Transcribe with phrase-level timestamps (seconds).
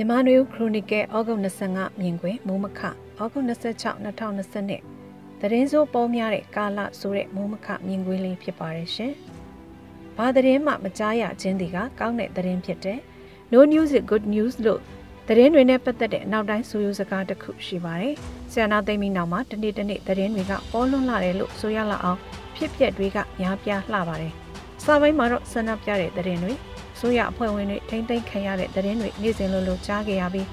[0.00, 9.12] မြန်မာနွေဦးခရိုနီကယ်ဩဂုတ်25မြင်ကွယ်မိုးမခဩဂုတ်26 2020သတင်းစိုးပေါ်များတဲ့ကာလဆိုတဲ့မိုးမခမြင်ကွယ်လေးဖြစ်ပါတယ်ရှင်။
[10.16, 12.98] ဘာသတင်းမှမကြားရခြင်းဒီကကောင်းတဲ့သတင်းဖြစ်တဲ့
[13.52, 14.80] No news is good news လို့
[15.28, 18.14] သတင်းတွေနဲ့ပတ်သက်တဲ့အနောက်တိုင်းဆိုရိုးစကားတစ်ခုရှိပါတယ်။
[18.52, 22.18] ဆရာနာသိမ့်ပြီးနောက်မှာတနေ့တနေ့သတင်းတွေကပေါ်လွန်လာတယ်လို့ဆိုရလောက်အောင်
[22.56, 24.32] ဖြစ်ပျက်တွေကများပြားလှပါတယ်။
[24.84, 26.52] စာပိုင်းမှာတော့ဆန္ဒပြတဲ့သတင်းတွေ
[26.98, 30.46] စိုးရအဖွဲ့ဝင်တွေထိမ့်သိမ်းခံရတဲ့သတင်းတွေနေ့စဉ်လိုလိုကြားခဲ့ရပြီး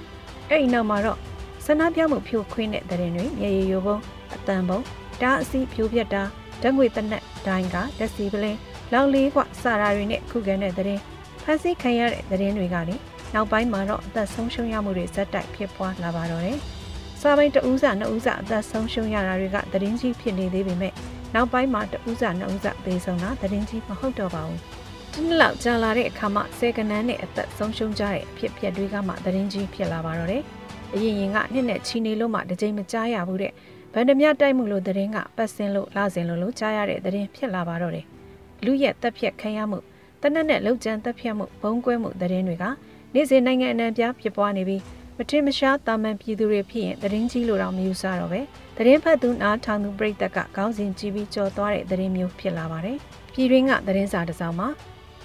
[0.49, 1.17] အဲ့ဒီနောက်မှာတော့
[1.65, 3.97] ဆန္ဒပြမှုဖြိုခွင်းတဲ့သတင်းတွေမြေရီယိုပုံ
[4.35, 4.79] အတန်ပုံ
[5.21, 6.23] တားအစီဖြိုပြက်တာ
[6.61, 8.59] ဓာတ်ငွေတနက်ဒိုင်းကလက်စီပလင်း
[8.93, 11.01] လောင်လေးကစာရာတွေနဲ့ခုခံတဲ့သတင်း
[11.43, 13.01] ဖန်ဆီးခံရတဲ့သတင်းတွေကလည်း
[13.33, 16.57] နောက်ပိုင်းမှာတော့အသက်ဆုံးရှုံးရမှုတွေဇက်တိုက်ဖြစ်ပွားလာပါတော့တယ်။
[17.21, 20.93] စာပိုင်းတဦးစာနှစ်ဦးစာအသက်ဆုံးရှုံးရတာတွေကသတင်းကြီးဖြစ်နေသေးပေမဲ့
[21.35, 24.61] နောက်ပိုင်းမှာတဦးစာနှစ်ဦးစာပေးဆုံးတာသတင်းကြီးမဟုတ်တော့ပါဘူး။
[25.17, 30.43] ဒီနှစ်လောက်ကြာလာတဲ့အခါမှဆယ်ကနန်းနဲ့အသက်ဆုံးရှုံးကြတဲ့အဖြစ်အပျက်တွေကမှသတင်းကြီးဖြစ်လာပါတော့တယ်။
[30.93, 33.51] အရင်ရင်ကနှစ်နဲ့ချီနေလို့မှတစ်ကြိမ်မကြားရဘူးတဲ့။
[33.93, 38.05] ဗန္ဒမြတိုက်မှုလို့သတင်းကပတ်စင်လို့လာစင်လို့လို့ကြားရတဲ့သတင်းဖြစ်လာပါတော့တယ်။
[38.65, 39.79] လူရက်တက်ဖြတ်ခံရမှု
[40.21, 42.65] တနက်နဲ့လှုပ်ကြံတက်ဖြတ်မှုဘုံကွဲမှုသတင်းတွေက
[43.13, 44.81] နေ့စဉ်နိုင်ငံအနှံပြဖြစ်ပွားနေပြီး
[45.17, 48.41] မထင်မရှားတာမန်ပြည်သူတွေဖြစ်ရင်သတင်းကြီးလို့တော့မယူဆတော့ပဲ
[48.77, 52.97] သတင်းဖတ်သူနားထောင်သူပြည်သက်ကခေါင်းစဉ်ကြည့်ပြီးကြော်သွားတဲ့သတင်းမျိုးဖြစ်လာပါတယ်။
[53.33, 54.69] ပြည်တွင်းကသတင်းစာတစ်စောင်မှာ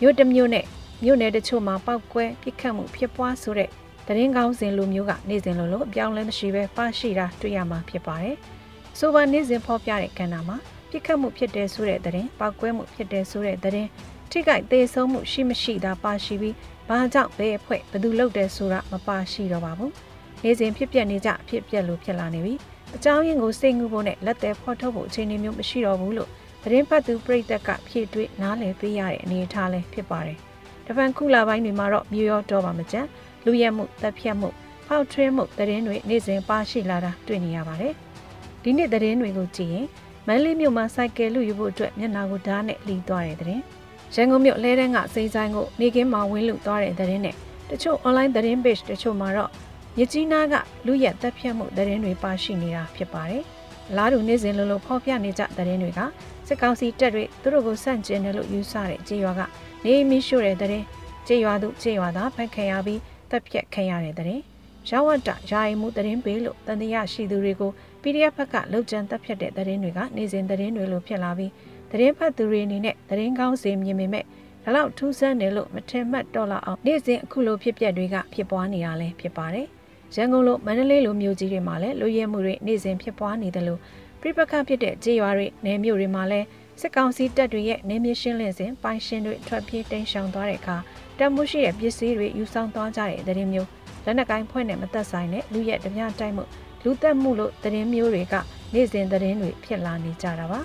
[0.02, 0.64] မြို့တစ်မြို့နဲ့
[1.04, 3.68] မြို့နယ်တချို့မှာပောက်ကွဲပြစ်ခတ်မှုဖြစ်ပွားဆိုတဲ့
[4.06, 8.36] သတင်းကောင်းစဉ်လိုမျိုးကနေ့စဉ်လိုလိုအပြောင်းလဲမရှိပဲပါရှိတာတွေ့ရမှာဖြစ်ပါတယ်။
[8.98, 10.56] ဆိုပါနေ့စဉ်ဖော်ပြတဲ့ကဏ္ဍမှာ
[10.90, 13.88] ပြစ်ခတ်မှုဖြစ်တဲ့ဆိုတဲ့သတင်းပောက်ကွဲမှုဖြစ်တဲ့ဆိုတဲ့သတင်း
[14.30, 16.54] ထိခိုက်သေးဆုံးမှုရှိမရှိသာပါရှိပြီး
[16.88, 19.90] ဘာကြောင့်ဘယ်အဖွဲ့ဘယ်သူလုပ်တယ်ဆိုတာမပါရှိတော့ပါဘူး။
[20.42, 22.54] နေ့စဉ်ဖြစ်ပျက်နေကြဖြစ်ပျက်လို့ဖြစ်လာနေပြီ။
[22.96, 26.30] အကြောင်းရင်းကိုစိတ်ငူဖို့နဲ့လက်သေးဖော်ထုတ်ဖို့အခြေအနေမျိုးမရှိတော့ဘူးလို့
[26.62, 30.38] သတင်းဖတ်သူပြည်သက်ကဖြည့်တွေ့နားလည်ပေးရတဲ့အနေအထားလည်းဖြစ်ပါတယ်။
[30.86, 32.96] တပန်ခုလာပိုင်းတွေမှာတော့မြို့ရောတော့ပါမကြ
[33.44, 34.48] လူရဲမှုတပ်ဖြတ်မှု
[34.86, 37.92] ဖောက်ထွင်းမှုသတင်းတွေနေ့စဉ်ပါရှိလာတာတွေ့နေရပါတယ်။
[38.62, 39.86] ဒီနေ့သတင်းတွေကိုကြည့်ရင်
[40.26, 43.62] မန္တလေးမြို့မှာစိုက်ကယ်လူယူဖို့အတွက်မျက်နှာကိုဓာတ်နဲ့လှီသွားတဲ့သတင်း။
[44.14, 47.34] ရန်ကုန်မြို့လဲတန်းကစိမ်းဆိုင်ကိုနေကင်းမှာဝင်းလူသွားတဲ့သတင်းနဲ့
[47.70, 49.50] တချို့ online သတင်း page တချို့မှာတော့
[49.96, 50.54] မြကြီးနားက
[50.86, 53.44] လူရက်တပ်ဖြတ်မှုသတင်းတွေပါရှိနေတာဖြစ်ပါတယ်။
[53.90, 56.00] အလားတူနေ့စဉ်လိုလိုဖော်ပြနေကြသတင်းတွေက
[56.46, 59.40] စစ်ကောင်စီတပ်တွေသူတို့ကိုစန့်ကျင်တယ်လို့ယူဆတဲ့ကြေးရွာက
[59.84, 60.82] နေမီရှို့တဲ့တဲ့
[61.26, 63.00] ကြေးရွာသူကြေးရွာသားဖက်ခံရပြီး
[63.30, 64.40] တပ်ဖြတ်ခံရတဲ့တဲ့
[64.88, 67.70] ရဝတ်တယာယီမှုသတင်းပေးလို့တန်တရားရှိသူတွေကို
[68.02, 71.52] PDF ဘက်ကလောက်ကျန်တပ်ဖြတ်တဲ့သတင်းတွေကနေ့စဉ်သတင်းတွေလိုဖြစ်လာပြီး
[71.90, 74.24] သတင်းဖတ်သူတွေအနေနဲ့သတင်းကောင်းစီမြင်ပေမဲ့
[74.64, 79.68] ဒါလောက်ထူးဆန်းတယ်လို့မထင်မှတ်တော့လောက်အောင်နေ့စဉ်အခုလိုဖြစ်ပျက်တွေကဖြစ်ပွားနေတာလည်းဖြစ်ပါတယ်။
[80.14, 83.80] ရန်ကုန်လိုမန္တလေးလိုမြို့ကြီးတွေမှာလည်းလူရဲမှုတွေနေ့စဉ်ဖြစ်ပွားနေတယ်လို့
[84.20, 86.46] ပြပခဖြစ်တဲ့ကြေးရွာတွေနယ်မြို့တွေမှာလည်း
[86.80, 90.76] စစ်ကောင်စီတပ်တွေရဲ့နေမြေရှင်းလင်းစဉ်ပိုင်ရှင်တွေထွက်ပြေးတိမ်းရှောင်သွားတဲ့အခါ
[91.18, 93.68] တမ်မိုးရှိတဲ့ပစ္စည်းတွေယူဆောင်သွားကြတဲ့သတင်းမျိုး
[94.04, 96.44] လက်နက်ကိုင်းဖွဲ့နဲ့မသက်ဆိုင်တဲ့လူရဲ့ဓမြတိုက်မှု
[96.84, 98.34] လူသက်မှုလို့သတင်းမျိုးတွေက
[98.74, 100.60] နေ့စဉ်သတင်းတွေဖြစ်လာနေကြတာပါ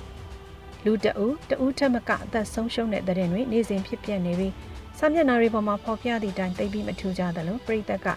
[0.85, 4.53] လူတအူတအူထက်မကအသက်ဆုံးရှုံးတဲ့သတင်းတွေနေ့စဉ်ဖြစ်ပျက်နေပြီး
[4.97, 8.07] စာမျက်နှာတွေပေါ်မှာဖော်ပြသည့်အတိုင်းသိပြီးမထူကြသလိုပြည်သက်က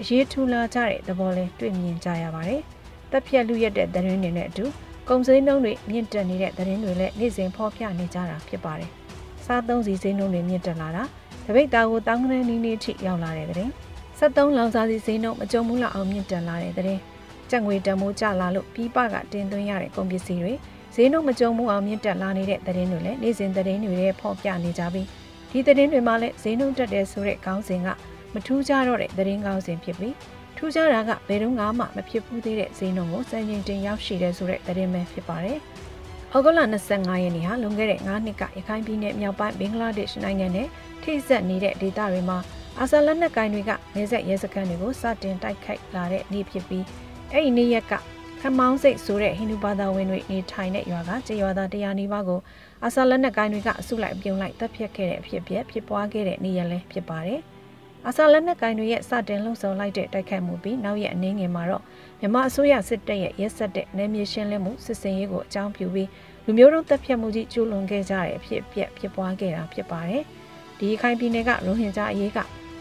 [0.00, 2.62] အရေးထူလာကြတဲ့သဘောလေးတွေ့မြင်ကြရပါတယ်
[3.10, 4.64] တပ်ဖြတ်လူရက်တဲ့သတင်းတွေနဲ့အတူ
[5.08, 8.90] ကုန်စည်နှုန်းတွေမြင့်တက်နေတဲ့သတင်းတွေလည်းနေ့စဉ်ဖော်ပြနေကြတာဖြစ်ပါတယ်။
[9.44, 11.04] စားသုံးစီစည်နှုန်းတွေမြင့်တက်လာတာ
[11.46, 13.70] တပိတ်သားကိုတောင်းကနေနီးနီးထိရောက်လာတဲ့သတင်း။
[14.18, 17.00] 73လောင်စာစီစည်နှုန်းမကြုံဘူးလောက်အောင်မြင့်တက်လာတဲ့သတင်း။
[17.50, 20.54] ကြက်ငွေတန်မိုးကျလာလို့ပြီးပကတင်သွင်းရတဲ့ကုန်ပစ္စည်းတွေ
[20.94, 25.06] ဈေးနှုန်းမကြုံဘူးအောင်မြင့်တက်လာနေတဲ့သတင်းတွေလည်းနေ့စဉ်သတင်းတွေရဲ့ဖော်ပြနေကြပြီး
[25.50, 27.88] ဒီသတင်းတွေမှာလည်းဈေးနှုန်းတက်တယ်ဆိုတဲ့ခေါင်းစဉ်က
[28.34, 30.14] မထူးခြားတော့တဲ့သတင်းခေါင်းစဉ်ဖြစ်ပြီး
[30.56, 35.58] ထူးခြားတာကဘယ်တော့မှမဖြစ်ဘူးသေးတဲ့ဈေးနှုန်းကိုစံချိန်တင်ရောက်ရှိတယ်ဆိုတဲ့သတင်းပဲဖြစ်ပါတယ်။
[36.34, 40.68] ဩဂုတ်လ25ရက်နေ့ဟာလွန်ခဲ့တဲ့9နှစ်ကရခိုင်ပြည်နယ်မြောက်ပိုင်းဘင်္ဂလားဒေ့ရှ်နိုင်ငံနဲ့
[41.02, 42.38] ထိစပ်နေတဲ့ဒေသတွေမှာ
[42.78, 46.84] အာဆာလက်နက်ကိုင်တွေကနေဆက်ရဲစခန်းတွေကိုစတင်တိုက်ခိုက်လာတဲ့နေ့ဖြစ်ပြီး
[47.32, 47.92] အဲ့ဒီနေ့ရက်က
[48.40, 52.40] ခမောင်းစိတ်ဆိုတဲ့ဟိန္ဒူဘာသာဝင်တွေနေထိုင်တဲ့ရွာကကျေးရွာသားတရားနီးပါးကို
[52.84, 57.42] အာဆာလက်နက်ကိုင်တွေကအစုလိုက်ပြုံလိုက်တပ်ဖြတ်ခဲ့တဲ့အဖြစ်အပျက်ဖြစ်ပွားခဲ့တဲ့နေ့ရက်လည်းဖြစ်ပါတယ်။
[58.06, 61.82] အာဆာလက်နက်ကိုင်တွေရဲ့စတင်လှုံ့ဆော်လိုက်တဲ့တိုက်ခိုက်မှုပြီးနောက်ရက်အနေငယ်မှာတော့
[62.20, 66.08] မြန်မာအစိုးရစစ်တပ်ရဲ့ရက်ဆက်တဲ့နယ်မြေရှင်းလင်းမှုစစ်စင်ရေးကိုအကြောင်းပြုပြီး
[66.44, 70.22] လူမျိုးတုံးတပ်ဖြတ်မှုကြီးကျူးလွန်ခဲ့ကြတဲ့အဖြစ်အပျက်ဖြစ်ပွားခဲ့တာဖြစ်ပါတယ်။
[70.78, 72.38] ဒီခိုင်ပြည်နယ်ကရိုဟင်ဂျာအရေးက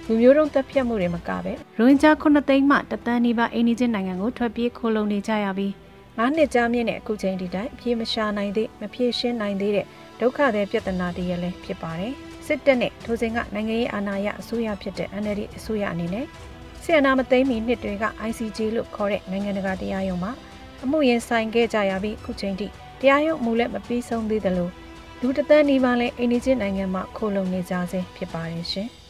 [0.07, 5.73] လူမျိုးတုံးတပ်ဖြတ်မှုတွေမကပဲရိုဟင်ဂျာ9သိန်းမှတသန်းနီးပါးအိန္ဒိချင်းနိုင်ငံကိုထွက်ပြေးခိုးလုံနေကြရပြီး
[6.17, 9.85] ငါးနှစ်ကြာမြင့်တဲ့အခုချိန်ဒီတိုင်အပြေမရှာနိုင်သေးမပြေရှင်းနိုင်သေးတဲ့
[10.19, 12.15] ဒုက္ခတွေပြဿနာတည်းရလည်းဖြစ်ပါတယ်။
[12.47, 16.25] စစ်တပ်နဲ့ထိုစဉ်ကနိုင်ငံရေးအာဏာရအစိုးရဖြစ်တဲ့ NLD အစိုးရအနေနဲ့
[16.83, 20.31] ဆီယနာမသိမ်းမီနှစ်တွေက ICJ လို့ခေါ်တဲ့နိုင်ငံတကာတရားရုံးမှာ
[20.83, 22.67] အမှုရင်ဆိုင်ခဲ့ကြရပြီးခုချိန်ထိ
[23.01, 24.69] တရားရုံးအမှုလည်းမပြီးဆုံးသေးသလို
[25.21, 28.89] လူတသန်းနီးပါးလည်းအိန္ဒိယနိုင်ငံမှာခိုလုံနေကြဆဲဖြစ်ပါတယ်ရှင်။